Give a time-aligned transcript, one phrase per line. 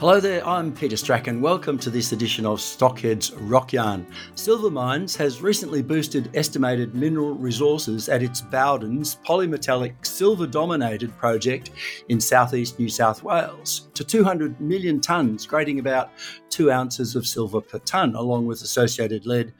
[0.00, 1.42] Hello there, I'm Peter Strachan.
[1.42, 4.06] Welcome to this edition of Stockhead's Rock Yarn.
[4.34, 11.72] Silver Mines has recently boosted estimated mineral resources at its Bowdens polymetallic silver dominated project
[12.08, 16.12] in southeast New South Wales to 200 million tonnes, grading about
[16.48, 19.52] two ounces of silver per tonne, along with associated lead,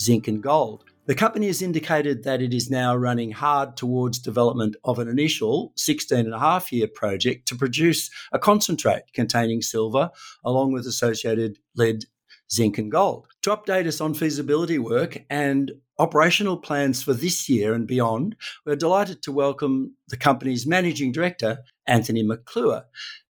[0.00, 0.84] zinc, and gold.
[1.06, 5.74] The company has indicated that it is now running hard towards development of an initial
[5.76, 10.10] 16 and a half year project to produce a concentrate containing silver
[10.46, 12.06] along with associated lead,
[12.50, 13.26] zinc, and gold.
[13.42, 18.74] To update us on feasibility work and operational plans for this year and beyond, we're
[18.74, 22.84] delighted to welcome the company's managing director, Anthony McClure.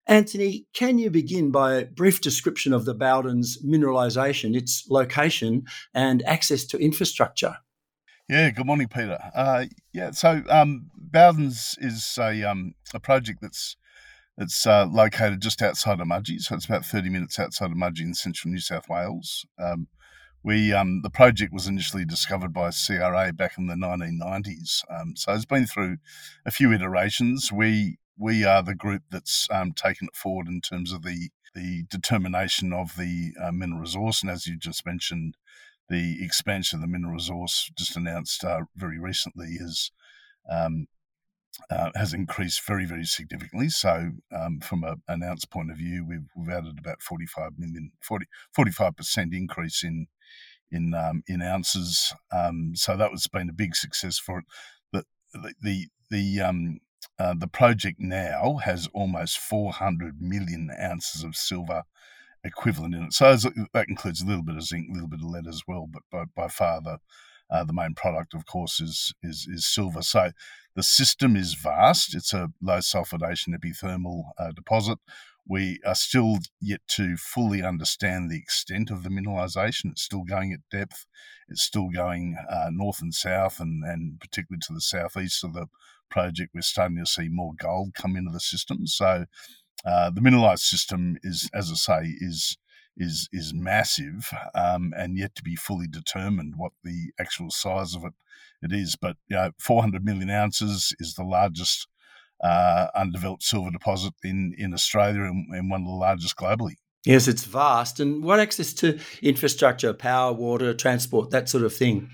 [0.06, 6.22] Anthony, can you begin by a brief description of the Bowdens mineralisation, its location, and
[6.26, 7.58] access to infrastructure?
[8.28, 9.20] Yeah, good morning, Peter.
[9.36, 13.78] Uh, yeah, so um, Bowdens is a um, a project that's
[14.38, 18.02] that's uh, located just outside of Mudgee, so it's about thirty minutes outside of Mudgee
[18.02, 19.46] in central New South Wales.
[19.60, 19.88] Um,
[20.44, 25.34] we um, the project was initially discovered by CRA back in the 1990s, um, so
[25.34, 25.98] it's been through
[26.46, 27.52] a few iterations.
[27.52, 31.84] We we are the group that's um, taken it forward in terms of the the
[31.88, 35.38] determination of the uh, mineral resource, and as you just mentioned,
[35.88, 39.92] the expansion of the mineral resource just announced uh, very recently has
[40.50, 40.88] um,
[41.70, 43.70] uh, has increased very very significantly.
[43.70, 47.92] So um, from an announced point of view, we've, we've added about 45 million
[48.54, 50.08] 45 percent increase in
[50.72, 52.14] in um, in ounces.
[52.32, 54.46] Um, so that was been a big success for it.
[54.92, 56.80] The the the, the um,
[57.20, 61.84] uh, the project now has almost 400 million ounces of silver
[62.44, 63.14] equivalent in it.
[63.14, 63.36] So
[63.74, 66.04] that includes a little bit of zinc, a little bit of lead as well, but
[66.12, 67.00] by, by far the
[67.52, 70.02] uh, the main product, of course, is, is is silver.
[70.02, 70.32] So
[70.76, 72.16] the system is vast.
[72.16, 74.98] It's a low sulfidation epithermal uh, deposit.
[75.46, 79.92] We are still yet to fully understand the extent of the mineralisation.
[79.92, 81.06] It's still going at depth.
[81.50, 85.68] It's still going uh, north and south, and, and particularly to the southeast of the
[86.14, 88.86] project, we're starting to see more gold come into the system.
[88.86, 89.26] So
[89.84, 92.58] uh, the mineralized system is, as I say, is
[92.96, 98.04] is is massive um, and yet to be fully determined what the actual size of
[98.06, 98.14] it
[98.62, 98.96] it is.
[98.96, 101.88] But you know, 400 million ounces is the largest
[102.44, 106.76] uh, undeveloped silver deposit in in Australia and, and one of the largest globally.
[107.04, 108.00] Yes, it's vast.
[108.00, 112.10] And what access to infrastructure, power, water, transport, that sort of thing?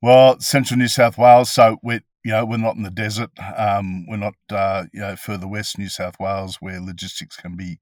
[0.00, 3.30] Well, central New South Wales, so we're you know we're not in the desert.
[3.56, 7.80] Um, we're not uh, you know further west New South Wales where logistics can be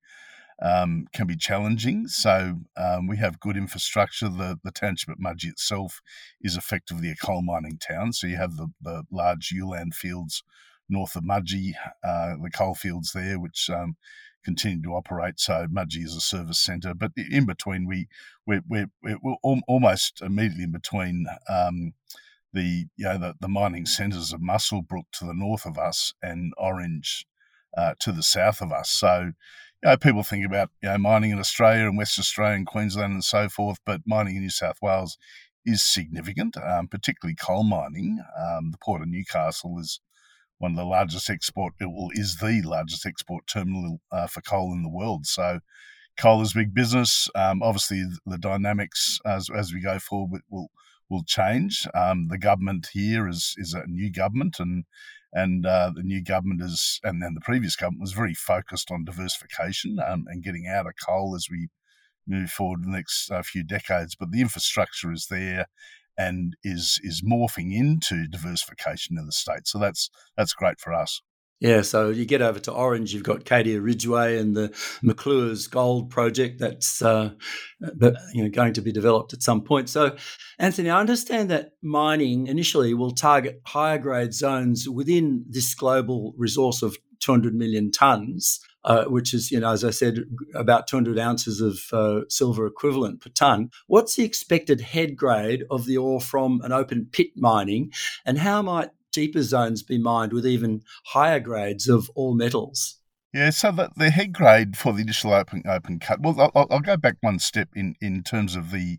[0.60, 2.08] um, can be challenging.
[2.08, 4.28] So um, we have good infrastructure.
[4.28, 6.00] The the township at Mudgee itself
[6.40, 8.12] is effectively a coal mining town.
[8.12, 10.42] So you have the the large Ulan fields
[10.88, 13.96] north of Mudgee, uh, the coal fields there, which um,
[14.44, 15.38] continue to operate.
[15.38, 18.08] So Mudgee is a service centre, but in between, we
[18.46, 21.92] we're, we're, we're almost immediately in between um,
[22.52, 26.52] the you know the, the mining centres of Muswellbrook to the north of us and
[26.56, 27.26] Orange
[27.76, 28.90] uh, to the south of us.
[28.90, 29.32] So.
[29.80, 33.12] You know, people think about you know mining in Australia and West Australia and Queensland
[33.12, 35.16] and so forth, but mining in New South Wales
[35.64, 38.18] is significant, um, particularly coal mining.
[38.36, 40.00] Um, the port of Newcastle is
[40.58, 44.82] one of the largest export, well, is the largest export terminal uh, for coal in
[44.82, 45.26] the world.
[45.26, 45.60] So
[46.18, 47.28] coal is big business.
[47.34, 50.70] Um, obviously, the dynamics as, as we go forward will
[51.10, 51.86] will change.
[51.94, 54.84] Um, the government here is is a new government, and
[55.32, 59.04] and uh, the new government is, and then the previous government was very focused on
[59.04, 61.68] diversification um, and getting out of coal as we
[62.26, 64.14] move forward the next uh, few decades.
[64.14, 65.66] But the infrastructure is there,
[66.16, 69.66] and is is morphing into diversification in the state.
[69.66, 71.22] So that's that's great for us.
[71.60, 74.68] Yeah, so you get over to Orange, you've got Cadia Ridgeway and the
[75.02, 77.32] McPhillamys Gold Project that's uh,
[77.80, 79.88] you know going to be developed at some point.
[79.88, 80.16] So,
[80.60, 86.82] Anthony, I understand that mining initially will target higher grade zones within this global resource
[86.82, 90.20] of 200 million tonnes uh, which is, you know, as I said,
[90.54, 93.70] about 200 ounces of uh, silver equivalent per tonne.
[93.86, 97.92] What's the expected head grade of the ore from an open pit mining,
[98.24, 103.00] and how might deeper zones be mined with even higher grades of all metals?
[103.34, 106.20] Yeah, so the, the head grade for the initial open open cut.
[106.22, 108.98] Well, I'll, I'll go back one step in in terms of the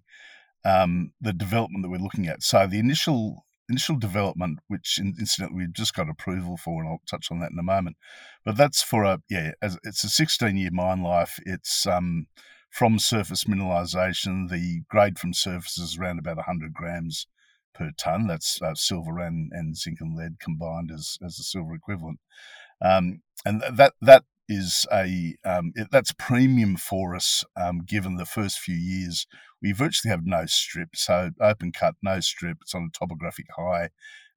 [0.66, 2.44] um, the development that we're looking at.
[2.44, 7.31] So the initial initial development, which incidentally we've just got approval for, and I'll touch
[7.31, 7.95] on that in a moment.
[8.44, 11.39] But that's for a yeah, it's a 16 year mine life.
[11.45, 12.27] It's um,
[12.69, 14.50] from surface mineralisation.
[14.50, 17.25] The grade from surface is around about 100 grams
[17.74, 18.27] per ton.
[18.27, 22.19] That's uh, silver and, and zinc and lead combined as as a silver equivalent.
[22.81, 28.25] Um, and that that is a um, it, that's premium for us um, given the
[28.25, 29.27] first few years
[29.62, 33.89] we virtually have no strip so open cut no strip it's on a topographic high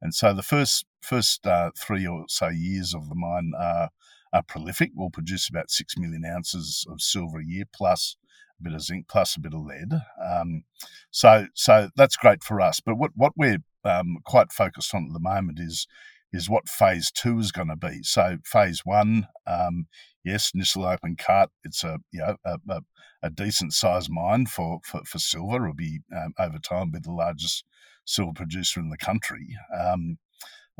[0.02, 3.88] and so the first first uh, three or so years of the mine are,
[4.34, 8.16] are prolific we'll produce about six million ounces of silver a year plus
[8.62, 9.92] bit of zinc plus a bit of lead
[10.24, 10.64] um,
[11.10, 15.12] so so that's great for us but what what we're um, quite focused on at
[15.12, 15.86] the moment is
[16.32, 18.02] is what phase two is going to be.
[18.02, 19.86] So phase one, um,
[20.24, 21.50] yes, initial open cut.
[21.64, 22.80] It's a you know a, a,
[23.22, 25.56] a decent sized mine for, for, for silver.
[25.56, 27.64] It'll be um, over time be the largest
[28.06, 29.56] silver producer in the country.
[29.78, 30.18] Um,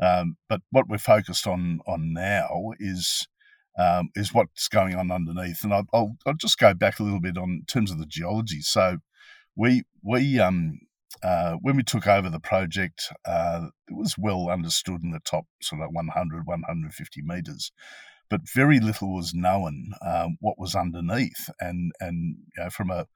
[0.01, 3.27] um, but what we're focused on on now is
[3.77, 5.63] um, is what's going on underneath.
[5.63, 8.05] And I'll, I'll, I'll just go back a little bit on in terms of the
[8.05, 8.61] geology.
[8.61, 8.97] So
[9.55, 10.79] we we um
[11.21, 15.45] uh, when we took over the project, uh, it was well understood in the top
[15.61, 17.71] sort of 100, 150 metres,
[18.29, 21.49] but very little was known um, what was underneath.
[21.59, 23.07] And and you know, from a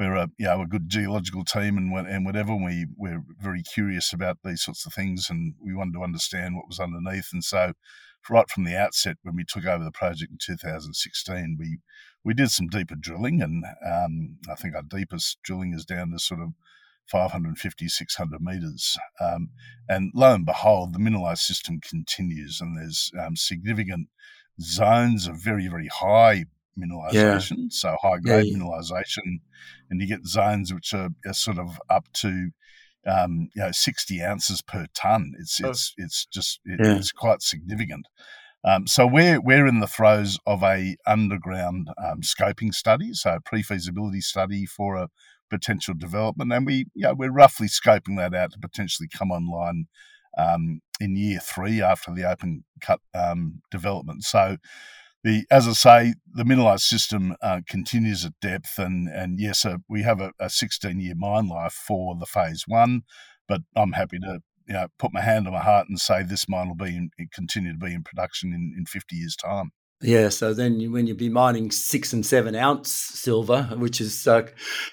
[0.00, 4.12] we're a you know a good geological team and and whatever we we're very curious
[4.12, 7.74] about these sorts of things and we wanted to understand what was underneath and so
[8.28, 11.78] right from the outset when we took over the project in 2016 we
[12.22, 16.18] we did some deeper drilling and um, I think our deepest drilling is down to
[16.18, 16.50] sort of
[17.10, 18.96] 550, 600 metres.
[19.20, 19.50] Um,
[19.88, 24.08] and lo and behold, the mineralised system continues, and there's um, significant
[24.60, 26.44] zones of very, very high
[26.78, 27.68] mineralisation, yeah.
[27.70, 28.58] so high grade yeah, yeah.
[28.58, 29.40] mineralisation,
[29.90, 32.50] and you get zones which are, are sort of up to
[33.06, 35.32] um, you know 60 ounces per ton.
[35.38, 35.70] It's oh.
[35.70, 38.06] it's it's just it, it's quite significant.
[38.62, 43.40] Um, so we're we're in the throes of a underground um, scoping study, so a
[43.40, 45.08] pre feasibility study for a
[45.48, 49.86] potential development, and we you know, we're roughly scoping that out to potentially come online
[50.36, 54.24] um, in year three after the open cut um, development.
[54.24, 54.56] So.
[55.22, 59.78] The, as I say, the mineralised system uh, continues at depth, and and yes, uh,
[59.88, 63.02] we have a, a 16 year mine life for the phase one,
[63.46, 66.48] but I'm happy to you know put my hand on my heart and say this
[66.48, 69.72] mine will be in, continue to be in production in, in 50 years time.
[70.02, 74.26] Yeah, so then you, when you be mining six and seven ounce silver, which is
[74.26, 74.46] uh,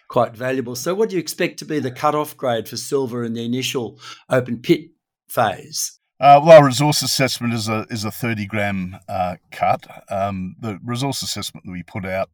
[0.09, 0.75] quite valuable.
[0.75, 3.99] So, what do you expect to be the cut-off grade for silver in the initial
[4.29, 4.89] open pit
[5.29, 5.96] phase?
[6.19, 9.85] Uh, well, our resource assessment is a is a thirty gram uh, cut.
[10.09, 12.29] Um, the resource assessment that we put out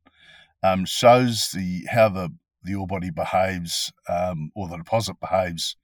[0.64, 2.30] um, shows the how the
[2.64, 5.76] the ore body behaves um, or the deposit behaves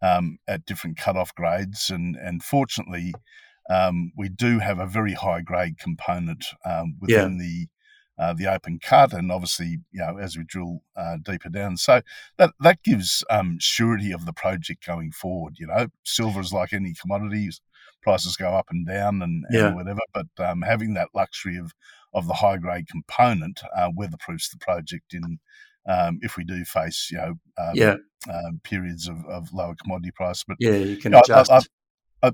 [0.00, 3.12] um, at different cut-off grades, and and fortunately
[3.68, 7.44] um, we do have a very high grade component um, within yeah.
[7.44, 7.66] the
[8.20, 12.02] uh, the open cut, and obviously, you know, as we drill uh, deeper down, so
[12.36, 15.54] that that gives um, surety of the project going forward.
[15.58, 17.62] You know, silver is like any commodities;
[18.02, 19.68] prices go up and down, and, yeah.
[19.68, 20.00] and whatever.
[20.12, 21.72] But um, having that luxury of
[22.12, 25.38] of the high grade component uh, weatherproofs the project in
[25.88, 27.96] um, if we do face, you know, um, yeah.
[28.28, 30.44] Um, periods of, of lower commodity price.
[30.46, 31.50] But yeah, you can adjust.
[31.50, 31.62] I,
[32.22, 32.32] I, uh,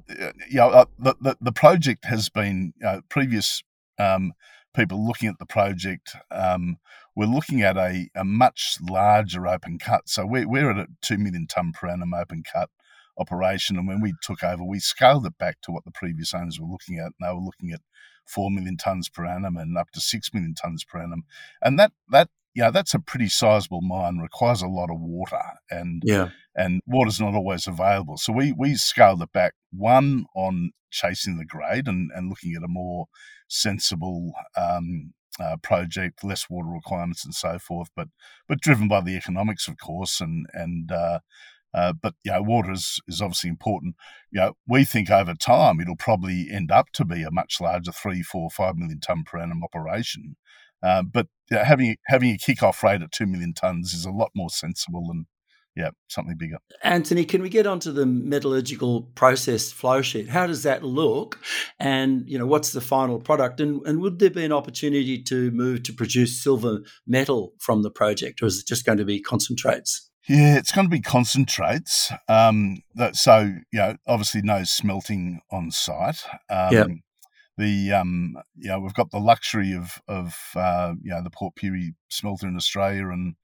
[0.50, 3.62] you know, the, the, the project has been uh, previous
[4.00, 4.32] um,
[4.76, 6.14] people looking at the project.
[6.30, 6.76] Um,
[7.14, 10.08] we're looking at a, a much larger open cut.
[10.08, 12.68] So we're, we're at a two million ton per annum open cut
[13.18, 16.60] operation, and when we took over, we scaled it back to what the previous owners
[16.60, 17.06] were looking at.
[17.06, 17.80] And they were looking at
[18.26, 21.24] four million tons per annum and up to six million tons per annum,
[21.62, 24.18] and that that yeah, that's a pretty sizable mine.
[24.18, 28.16] Requires a lot of water, and yeah, and water's not always available.
[28.16, 32.62] So we we scaled it back one on chasing the grade and, and looking at
[32.62, 33.06] a more
[33.48, 38.08] sensible um, uh, project, less water requirements and so forth, but
[38.48, 41.18] but driven by the economics, of course, and and uh,
[41.74, 43.96] uh, but you know, water is, is obviously important.
[44.30, 47.92] You know, we think over time it'll probably end up to be a much larger
[47.92, 50.36] three, four, five million ton per annum operation.
[50.82, 54.30] Uh, but know, having having a kick-off rate at two million tons is a lot
[54.34, 55.26] more sensible than
[55.76, 56.58] yeah something bigger.
[56.82, 60.28] Anthony, can we get onto the metallurgical process flow sheet?
[60.28, 61.38] How does that look,
[61.78, 63.60] and you know what's the final product?
[63.60, 67.90] And and would there be an opportunity to move to produce silver metal from the
[67.90, 70.10] project, or is it just going to be concentrates?
[70.28, 72.10] Yeah, it's going to be concentrates.
[72.28, 76.24] Um, that, so, you know, obviously no smelting on site.
[76.50, 76.86] Um, yeah
[77.58, 81.54] the um, you know we've got the luxury of of uh, you know the Port
[81.54, 83.36] Pirie smelter in Australia and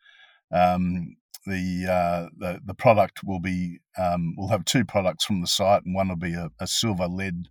[0.52, 1.16] um,
[1.46, 5.84] the, uh, the the product will be um, we'll have two products from the site,
[5.84, 7.48] and one will be a, a silver lead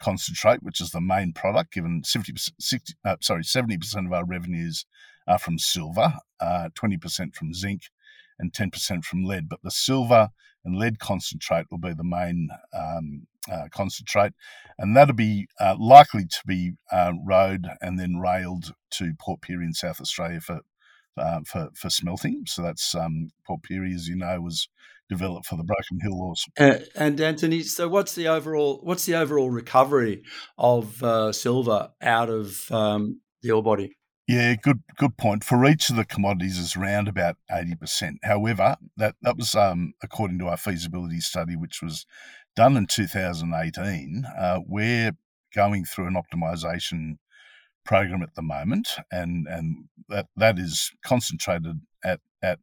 [0.00, 1.72] concentrate, which is the main product.
[1.72, 4.86] Given 50%, 60, uh, sorry, seventy percent of our revenues
[5.26, 7.82] are from silver, uh, twenty percent from zinc,
[8.38, 9.48] and ten percent from lead.
[9.48, 10.30] But the silver
[10.64, 14.32] and lead concentrate will be the main um, uh, concentrate,
[14.78, 19.64] and that'll be uh, likely to be uh, rowed and then railed to Port Pirie
[19.64, 20.60] in South Australia for
[21.16, 22.44] uh, for for smelting.
[22.46, 24.68] So that's um, Port Pirie, as you know, was
[25.08, 26.44] developed for the Broken Hill ores.
[26.58, 30.22] Uh, and Anthony, so what's the overall what's the overall recovery
[30.58, 33.96] of uh, silver out of um, the ore body?
[34.26, 35.44] Yeah, good good point.
[35.44, 38.20] For each of the commodities is around about eighty percent.
[38.22, 42.06] However, that that was um, according to our feasibility study, which was
[42.54, 44.24] done in 2018.
[44.38, 45.12] Uh, we're
[45.54, 47.18] going through an optimization
[47.84, 52.58] program at the moment, and and that that is concentrated at at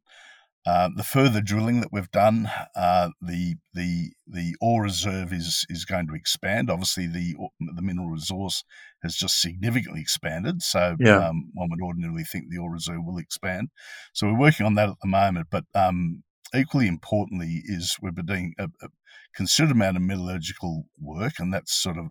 [0.64, 5.84] uh, the further drilling that we've done, uh, the the the ore reserve is is
[5.84, 6.70] going to expand.
[6.70, 7.34] Obviously, the
[7.74, 8.62] the mineral resource
[9.02, 10.62] has just significantly expanded.
[10.62, 11.28] So yeah.
[11.28, 13.70] um, one would ordinarily think the ore reserve will expand.
[14.12, 15.48] So we're working on that at the moment.
[15.50, 16.22] But um,
[16.54, 18.88] equally importantly, is we're doing a, a
[19.34, 22.10] considerable amount of metallurgical work, and that's sort of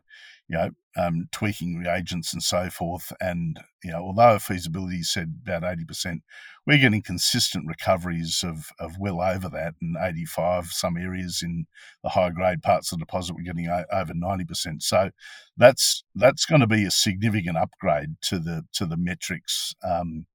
[0.51, 3.13] you know, um, tweaking reagents and so forth.
[3.21, 6.19] And, you know, although feasibility said about 80%,
[6.67, 11.67] we're getting consistent recoveries of, of well over that and 85, some areas in
[12.03, 14.81] the high grade parts of the deposit, we're getting over 90%.
[14.83, 15.11] So
[15.55, 20.25] that's, that's going to be a significant upgrade to the, to the metrics, um,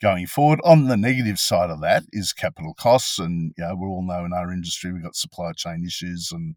[0.00, 0.60] going forward.
[0.64, 4.24] On the negative side of that is capital costs, and you know, we all know
[4.24, 6.56] in our industry we've got supply chain issues and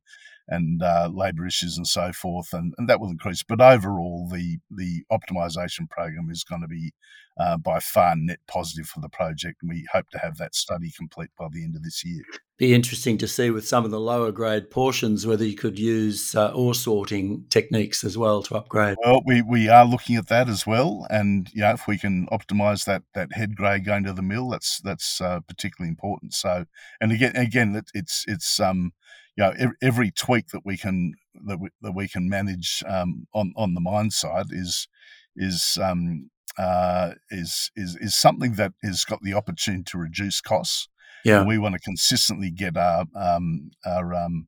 [0.51, 3.41] and uh, labour issues and so forth, and, and that will increase.
[3.41, 6.93] But overall, the the optimisation program is going to be
[7.41, 11.29] uh, by far net positive for the project, we hope to have that study complete
[11.38, 12.22] by the end of this year.
[12.58, 16.36] Be interesting to see with some of the lower grade portions whether you could use
[16.36, 18.98] uh, ore sorting techniques as well to upgrade.
[19.03, 22.86] Well, we, we are looking at that as well, and yeah, if we can optimise
[22.86, 26.34] that that head grade going to the mill, that's that's uh, particularly important.
[26.34, 26.65] So,
[27.00, 28.91] and again, again, it's it's um
[29.38, 31.14] you know, every, every tweak that we can
[31.46, 34.88] that we, that we can manage um, on on the mine side is
[35.36, 40.88] is um, uh, is is is something that has got the opportunity to reduce costs.
[41.24, 44.48] Yeah, and we want to consistently get our um, our um,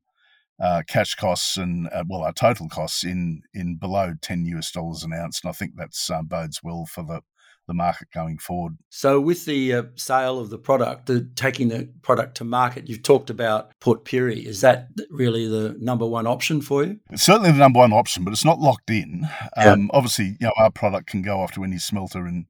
[0.62, 5.04] uh, cash costs and uh, well our total costs in in below ten US dollars
[5.04, 7.22] an ounce, and I think that's uh, bodes well for the
[7.68, 8.78] the market going forward.
[8.90, 13.04] So, with the uh, sale of the product, the taking the product to market, you've
[13.04, 14.46] talked about Port Pirie.
[14.46, 17.00] Is that really the number one option for you?
[17.10, 19.28] It's certainly the number one option, but it's not locked in.
[19.58, 22.48] Um, Obviously, you know, our product can go off to any smelter in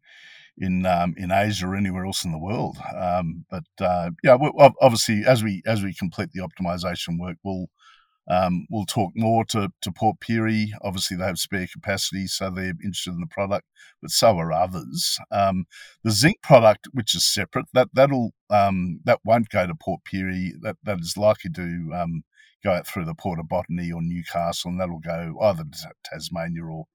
[0.57, 2.77] in um, in Asia or anywhere else in the world.
[2.95, 4.37] Um, but uh, yeah,
[4.81, 7.67] obviously, as we as we complete the optimization work, we'll
[8.29, 10.69] um, we'll talk more to, to Port Pirie.
[10.81, 13.67] Obviously, they have spare capacity, so they're interested in the product,
[14.01, 15.17] but so are others.
[15.31, 15.65] Um,
[16.03, 20.51] the zinc product, which is separate, that that'll um, that won't go to Port Pirie.
[20.61, 22.23] That that is likely to um,
[22.63, 26.63] go out through the Port of Botany or Newcastle, and that'll go either to Tasmania
[26.63, 26.85] or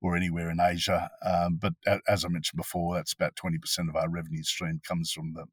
[0.00, 1.10] or anywhere in Asia.
[1.24, 1.74] Um, but
[2.08, 5.44] as I mentioned before, that's about twenty percent of our revenue stream comes from the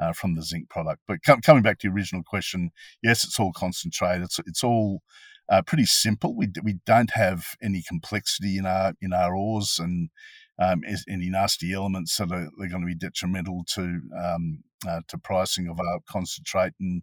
[0.00, 1.00] uh, from the zinc product.
[1.06, 2.70] But com- coming back to your original question,
[3.02, 4.22] yes, it's all concentrate.
[4.22, 5.02] It's it's all
[5.48, 6.36] uh, pretty simple.
[6.36, 10.10] We we don't have any complexity in our in our ores and
[10.58, 15.18] um, any nasty elements that are, are going to be detrimental to um, uh, to
[15.18, 17.02] pricing of our concentrate and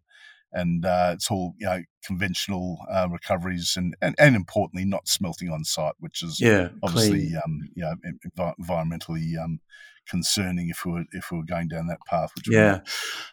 [0.51, 5.49] and uh, it's all you know conventional uh, recoveries and, and, and importantly not smelting
[5.49, 9.59] on site, which is yeah, obviously um, you know, env- environmentally um,
[10.07, 12.31] concerning if we were if we were going down that path.
[12.47, 12.79] yeah.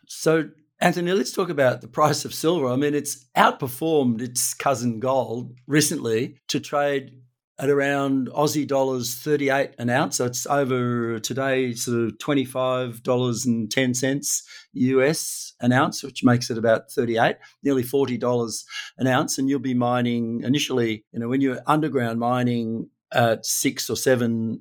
[0.07, 2.69] So Anthony, let's talk about the price of silver.
[2.69, 7.13] I mean, it's outperformed its cousin gold recently to trade
[7.59, 10.19] at around Aussie dollars 38 an ounce.
[10.19, 14.43] So it's over today, sort of $25.10
[14.75, 18.65] US an ounce, which makes it about 38, nearly $40
[18.99, 19.39] an ounce.
[19.39, 24.61] And you'll be mining initially, you know, when you're underground mining at six or seven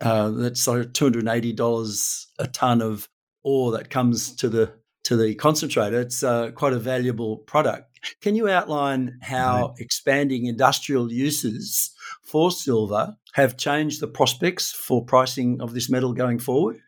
[0.00, 3.08] uh, that's sort of two hundred and eighty dollars a ton of
[3.42, 4.72] ore that comes to the
[5.04, 6.00] to the concentrator.
[6.00, 7.98] It's uh, quite a valuable product.
[8.20, 11.92] Can you outline how expanding industrial uses
[12.26, 16.80] for silver have changed the prospects for pricing of this metal going forward?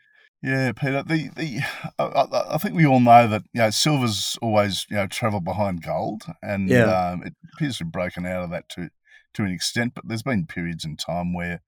[0.43, 1.03] Yeah, Peter.
[1.03, 1.61] The the
[1.99, 5.83] I, I think we all know that you know silver's always you know travel behind
[5.83, 7.11] gold, and yeah.
[7.11, 8.91] um, it appears to have broken out of that to
[9.35, 9.95] to an extent.
[9.95, 11.63] But there's been periods in time where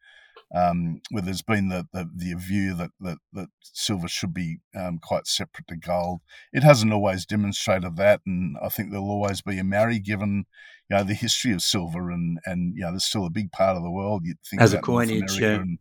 [0.54, 4.98] um, where there's been the, the, the view that, that, that silver should be um,
[4.98, 6.20] quite separate to gold.
[6.52, 10.46] It hasn't always demonstrated that, and I think there'll always be a marry given
[10.88, 13.76] you know the history of silver and and you know there's still a big part
[13.76, 15.54] of the world you think as a coinage, yeah.
[15.54, 15.78] And,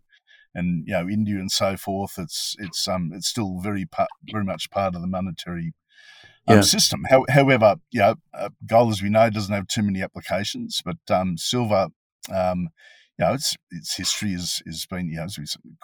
[0.54, 2.14] and you know India and so forth.
[2.18, 5.74] It's it's um it's still very part, very much part of the monetary
[6.48, 6.62] um, yeah.
[6.62, 7.06] system.
[7.10, 10.98] How, however, you know, uh, gold, as we know, doesn't have too many applications, but
[11.10, 11.90] um, silver,
[12.34, 12.70] um,
[13.20, 15.28] you know, its its history is is been you know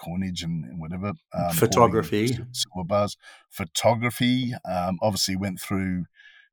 [0.02, 3.16] coinage and, and whatever um, photography, silver bars,
[3.50, 4.54] photography.
[4.64, 6.04] Um, obviously, went through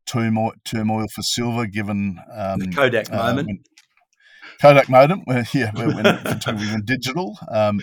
[0.05, 3.47] turmoil turmoil for silver, given um, the Kodak uh, moment.
[3.47, 3.59] When,
[4.61, 5.23] Kodak modem,
[5.53, 7.37] yeah, when photography went digital.
[7.49, 7.79] Um,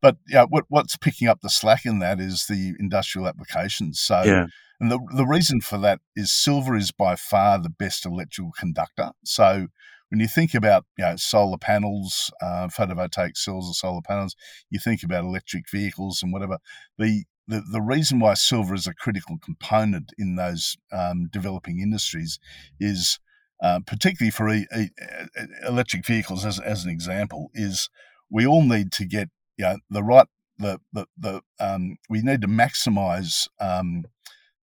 [0.00, 4.00] but yeah, what, what's picking up the slack in that is the industrial applications.
[4.00, 4.46] So, yeah.
[4.80, 9.10] and the the reason for that is silver is by far the best electrical conductor.
[9.24, 9.68] So,
[10.14, 14.36] when you think about you know solar panels, uh, photovoltaic cells or solar panels,
[14.70, 16.58] you think about electric vehicles and whatever.
[16.98, 22.38] The the, the reason why silver is a critical component in those um, developing industries
[22.78, 23.18] is
[23.60, 24.90] uh, particularly for e- e-
[25.66, 27.90] electric vehicles, as, as an example, is
[28.30, 30.28] we all need to get you know, the right
[30.58, 34.04] the the, the um, we need to maximize um,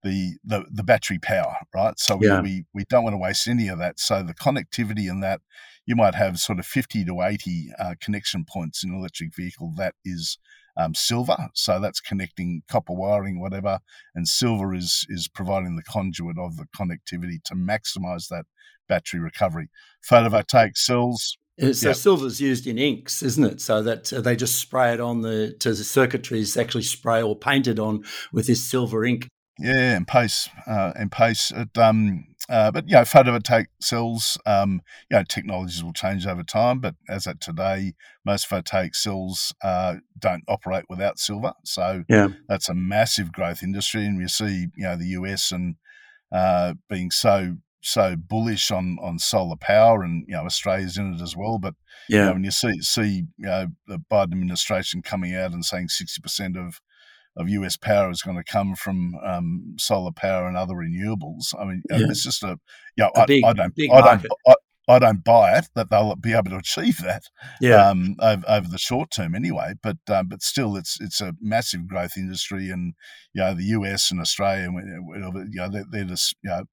[0.02, 1.98] the, the the battery power, right?
[1.98, 2.40] So we, yeah.
[2.40, 4.00] we we don't want to waste any of that.
[4.00, 5.40] So the connectivity in that
[5.86, 9.72] you might have sort of fifty to eighty uh, connection points in an electric vehicle
[9.76, 10.38] that is
[10.76, 11.36] um, silver.
[11.54, 13.80] So that's connecting copper wiring, whatever,
[14.14, 18.46] and silver is is providing the conduit of the connectivity to maximize that
[18.88, 19.68] battery recovery.
[20.08, 21.36] Photovoltaic cells.
[21.60, 21.96] So yep.
[21.96, 23.60] silver's used in inks, isn't it?
[23.60, 27.36] So that uh, they just spray it on the to the circuitries, actually spray or
[27.36, 29.28] painted on with this silver ink.
[29.60, 31.52] Yeah, and pace uh, and pace.
[31.54, 36.42] It, um, uh, but you know, photovoltaic cells, um, you know, technologies will change over
[36.42, 36.80] time.
[36.80, 41.52] But as at today, most photovoltaic cells uh, don't operate without silver.
[41.64, 42.28] So yeah.
[42.48, 45.76] that's a massive growth industry, and we see you know the US and
[46.32, 51.20] uh, being so so bullish on on solar power, and you know Australia's in it
[51.20, 51.58] as well.
[51.58, 51.74] But
[52.08, 55.64] yeah, you know, when you see see you know the Biden administration coming out and
[55.64, 56.80] saying sixty percent of
[57.40, 61.54] of US power is going to come from um, solar power and other renewables.
[61.58, 61.98] I mean, yeah.
[62.00, 62.58] it's just a
[62.96, 64.54] you know, big, I, don't I don't I,
[64.88, 67.22] I, don't buy it that they'll be able to achieve that.
[67.60, 67.88] Yeah.
[67.88, 69.74] Um, over, over, the short term, anyway.
[69.82, 72.94] But um, but still, it's it's a massive growth industry, and
[73.32, 76.64] you know the US and Australia, you know, they're, they're just you know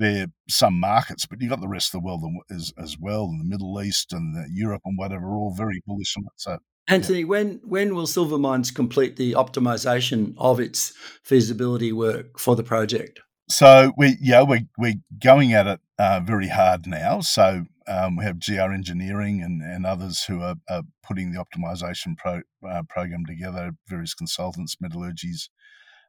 [0.00, 3.38] they're some markets, but you've got the rest of the world as, as well, and
[3.38, 6.32] the Middle East and Europe and whatever, all very bullish on it.
[6.36, 6.58] So,
[6.90, 7.26] Anthony, yeah.
[7.26, 13.20] when when will Silver Mines complete the optimization of its feasibility work for the project?
[13.48, 17.20] So we yeah we we're going at it uh, very hard now.
[17.20, 22.16] So um, we have GR Engineering and, and others who are, are putting the optimization
[22.16, 23.72] pro, uh, program together.
[23.88, 25.48] Various consultants, metallurgies,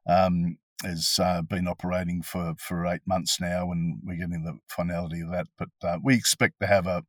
[0.08, 5.22] um, has uh, been operating for, for eight months now, and we're getting the finality
[5.22, 5.48] of that.
[5.58, 7.04] But uh, we expect to have a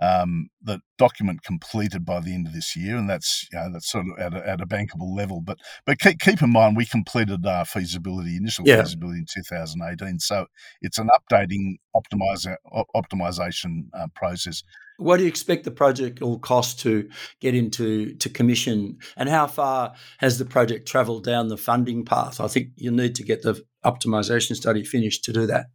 [0.00, 3.90] um, the document completed by the end of this year, and that's you know, that's
[3.90, 5.40] sort of at a, at a bankable level.
[5.40, 8.82] But but keep, keep in mind we completed our feasibility initial yeah.
[8.82, 10.46] feasibility in 2018, so
[10.80, 12.56] it's an updating optimizer
[12.96, 14.62] optimization uh, process.
[14.96, 17.08] What do you expect the project will cost to
[17.40, 22.40] get into to commission, and how far has the project travelled down the funding path?
[22.40, 25.66] I think you need to get the optimization study finished to do that.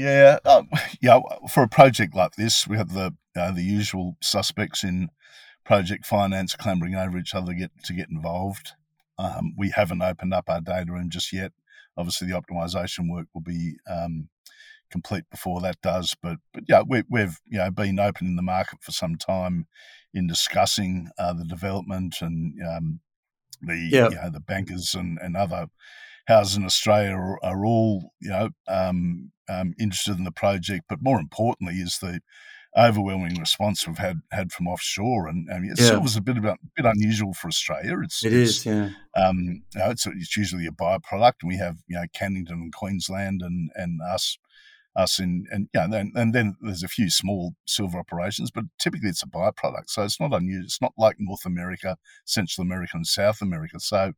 [0.00, 0.70] Yeah, um,
[1.02, 1.20] yeah.
[1.50, 5.10] For a project like this, we have the uh, the usual suspects in
[5.64, 8.72] project finance clambering over each other to get to get involved.
[9.18, 11.52] Um, we haven't opened up our data room just yet.
[11.98, 14.30] Obviously, the optimization work will be um,
[14.90, 16.16] complete before that does.
[16.22, 19.66] But but yeah, we, have you know been open in the market for some time
[20.14, 23.00] in discussing uh, the development and um,
[23.60, 24.12] the yep.
[24.12, 25.66] you know the bankers and, and other
[26.30, 30.84] houses in Australia are, are all you know um, um, interested in the project.
[30.88, 32.20] But more importantly, is the
[32.78, 36.82] overwhelming response we've had had from offshore, and, and yeah, silver's a bit about a
[36.82, 37.96] bit unusual for Australia.
[38.02, 38.90] It's it it's, is, yeah.
[39.16, 42.72] Um, you know, it's, it's usually a byproduct, and we have you know Cannington and
[42.72, 44.38] Queensland, and and us
[44.96, 49.08] us in and yeah, and, and then there's a few small silver operations, but typically
[49.08, 49.88] it's a byproduct.
[49.88, 50.64] So it's not unusual.
[50.64, 53.78] It's not like North America, Central America, and South America.
[53.80, 54.12] So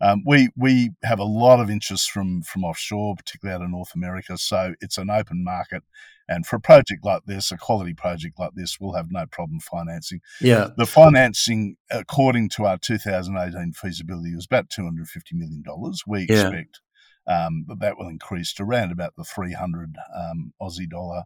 [0.00, 3.94] um, we we have a lot of interest from from offshore, particularly out of North
[3.94, 4.38] America.
[4.38, 5.82] So it's an open market,
[6.28, 9.60] and for a project like this, a quality project like this, we'll have no problem
[9.60, 10.20] financing.
[10.40, 16.02] Yeah, the financing, according to our 2018 feasibility, was about 250 million dollars.
[16.06, 16.80] We expect
[17.26, 21.24] um, that that will increase to around about the 300 um, Aussie dollar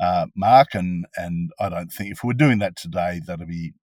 [0.00, 3.74] uh, mark, and and I don't think if we're doing that today, that'll be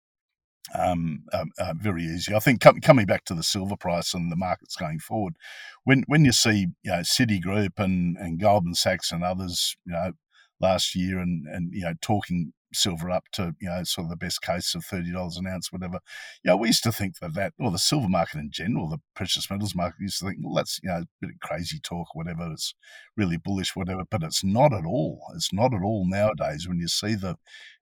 [0.76, 2.34] um, uh, uh, very easy.
[2.36, 5.36] I think com- coming back to the silver price and the markets going forward,
[5.84, 10.12] when when you see you know Citigroup and and Goldman Sachs and others, you know,
[10.60, 14.18] last year and and you know talking silver up to you know sort of the
[14.18, 16.00] best case of thirty dollars an ounce, whatever.
[16.44, 19.00] You know, we used to think that that, or the silver market in general, the
[19.16, 22.14] precious metals market used to think, well, that's you know a bit of crazy talk,
[22.14, 22.50] whatever.
[22.52, 22.74] It's
[23.16, 24.04] really bullish, whatever.
[24.10, 25.22] But it's not at all.
[25.36, 27.36] It's not at all nowadays when you see the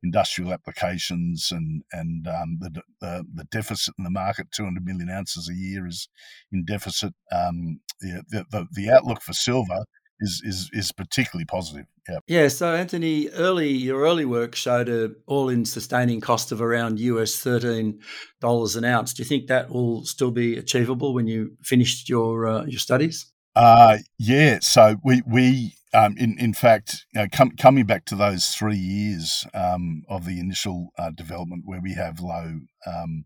[0.04, 5.10] industrial applications and and um, the, the, the deficit in the market, two hundred million
[5.10, 6.10] ounces a year is
[6.52, 7.14] in deficit.
[7.32, 9.86] Um, the, the the outlook for silver
[10.20, 11.86] is is is particularly positive.
[12.08, 12.20] Yeah.
[12.28, 12.48] Yeah.
[12.48, 18.00] So Anthony, early your early work showed a all-in sustaining cost of around US thirteen
[18.42, 19.14] dollars an ounce.
[19.14, 23.32] Do you think that will still be achievable when you finished your uh, your studies?
[23.56, 24.60] Uh, yeah.
[24.62, 28.78] So we we um, in in fact, you know, com- coming back to those three
[28.78, 33.26] years um, of the initial uh, development where we have low um,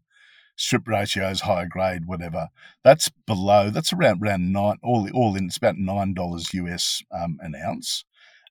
[0.60, 2.50] strip ratios, higher grade, whatever.
[2.84, 3.70] That's below.
[3.70, 4.78] That's around around nine.
[4.84, 8.06] All all in, it's about nine dollars US um, an ounce.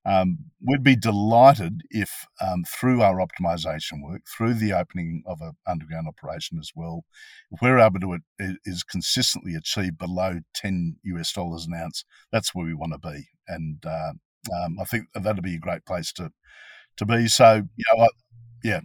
[0.07, 5.53] Um, we'd be delighted if, um, through our optimization work, through the opening of an
[5.67, 7.05] underground operation as well,
[7.51, 12.05] if we're able to it is consistently achieve below ten US dollars an ounce.
[12.33, 14.13] That's where we want to be, and uh,
[14.65, 16.31] um, I think that'd be a great place to
[16.99, 17.29] to be.
[17.29, 18.09] So, you know, I,
[18.65, 18.81] yeah,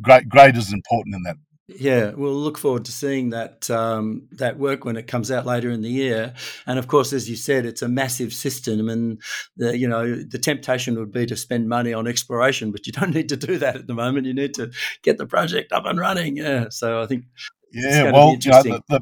[0.00, 1.36] great grade is important in that
[1.78, 5.70] yeah, we'll look forward to seeing that um, that work when it comes out later
[5.70, 6.34] in the year.
[6.66, 9.20] And of course, as you said, it's a massive system, and
[9.56, 13.14] the, you know the temptation would be to spend money on exploration, but you don't
[13.14, 14.26] need to do that at the moment.
[14.26, 14.70] You need to
[15.02, 16.36] get the project up and running.
[16.36, 17.24] Yeah, so I think
[17.72, 19.00] yeah, well, you know, the, the,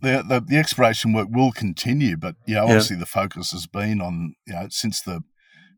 [0.00, 3.00] the, the, the exploration work will continue, but you know, obviously yeah.
[3.00, 5.22] the focus has been on you know since the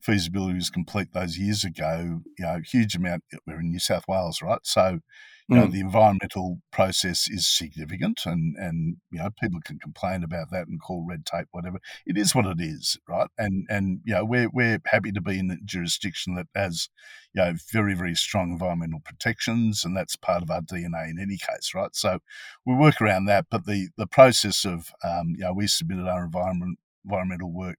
[0.03, 2.21] feasibility was complete those years ago.
[2.39, 3.25] You know, huge amount.
[3.47, 4.61] We're in New South Wales, right?
[4.63, 5.01] So
[5.49, 5.73] you know, mm.
[5.73, 10.81] the environmental process is significant, and and you know people can complain about that and
[10.81, 11.79] call red tape whatever.
[12.05, 13.29] It is what it is, right?
[13.39, 16.89] And and you know we're we're happy to be in a jurisdiction that has
[17.33, 21.37] you know very very strong environmental protections, and that's part of our DNA in any
[21.37, 21.95] case, right?
[21.95, 22.19] So
[22.65, 26.25] we work around that, but the the process of um, you know we submitted our
[26.25, 27.79] environment environmental work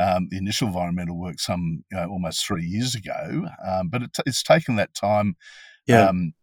[0.00, 4.16] um, the initial environmental work some you know, almost three years ago, um, but it,
[4.24, 5.36] it's taken that time.
[5.86, 6.08] Yeah.
[6.08, 6.34] Um,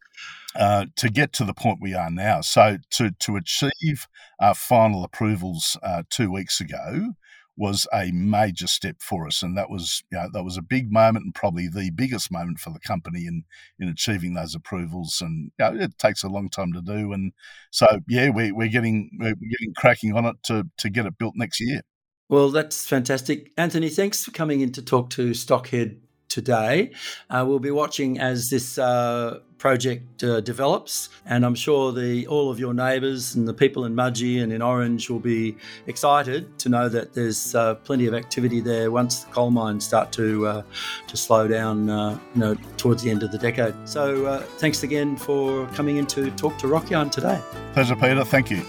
[0.55, 2.41] uh, to get to the point we are now.
[2.41, 4.07] So to to achieve
[4.39, 7.13] our final approvals uh, two weeks ago
[7.59, 10.91] was a major step for us, and that was you know, that was a big
[10.91, 13.43] moment and probably the biggest moment for the company in
[13.79, 15.21] in achieving those approvals.
[15.21, 17.33] And you know, it takes a long time to do, and
[17.69, 21.33] so yeah, we, we're getting we're getting cracking on it to to get it built
[21.35, 21.81] next year.
[22.29, 23.89] Well, that's fantastic, Anthony.
[23.89, 26.91] Thanks for coming in to talk to Stockhead today.
[27.29, 32.49] Uh, we'll be watching as this uh, project uh, develops, and I'm sure the all
[32.49, 36.69] of your neighbours and the people in Mudgee and in Orange will be excited to
[36.69, 40.61] know that there's uh, plenty of activity there once the coal mines start to uh,
[41.07, 43.73] to slow down, uh, you know, towards the end of the decade.
[43.85, 47.41] So, thanks again for coming in to talk to Rockyarn today.
[47.73, 48.23] Pleasure, Peter.
[48.23, 48.63] Thank you.